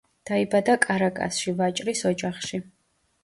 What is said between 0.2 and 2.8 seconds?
დაიბადა კარაკასში, ვაჭრის ოჯახში.